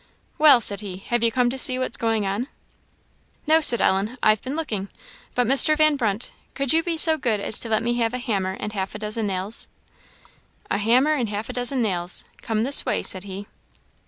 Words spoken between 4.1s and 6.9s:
"I've been looking but Mr. Van Brunt, could you